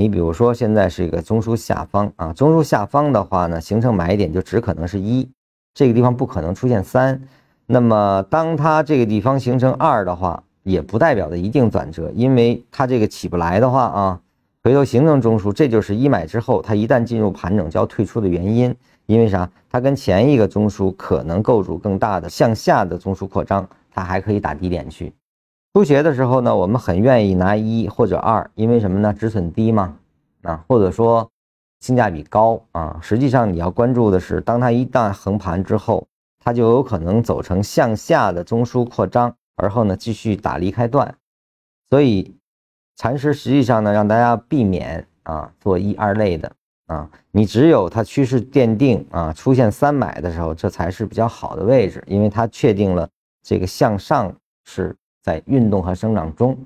[0.00, 5.28] 你比如说现在是一个中枢下方啊，中枢下方的话呢，形成买点就只可能是一，
[5.74, 7.20] 这个地方不可能出现三。
[7.66, 14.20] 那么当它这个地方形成二的话，也不代表的一定转折，因为它这个起不来的话啊，
[14.64, 18.74] 回头形成中枢，这就是一买之后它一旦进入盘整就要退出的原因。
[19.04, 19.46] 因为啥？
[19.68, 25.12] 它跟前一个中枢可能构筑更大的向下的中枢扩张，它还可以打低点去。
[25.72, 29.14] 出鞋的时候呢，我们很愿意拿一或者二，因为什么呢？
[29.14, 29.96] 止损低嘛，
[30.42, 31.30] 啊，或者说
[31.78, 32.98] 性价比高啊。
[33.00, 36.04] 实际上你要关注的是，当它一旦横盘之后，
[36.40, 41.14] 它就有可能走成向下的中枢扩张，而后呢继续打离开段。
[41.88, 42.34] 所以
[42.96, 46.50] 禅师实际上呢，让大家避免啊做一二类的。
[46.86, 53.08] 啊，你只有它趋势奠定啊，出现三买的时候，这才是比较好的位置，因为它确定了
[53.44, 54.34] 这个向上
[54.64, 56.56] 是在运动和生长中。